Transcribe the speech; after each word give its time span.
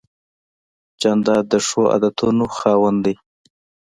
جانداد 1.01 1.45
د 1.51 1.53
ښو 1.67 1.81
عادتونو 1.93 2.45
خاوند 2.57 2.99
دی. 3.05 3.15